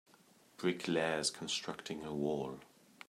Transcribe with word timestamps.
Brick 0.57 0.87
layers 0.87 1.29
constructing 1.29 2.03
a 2.03 2.11
wall. 2.11 2.59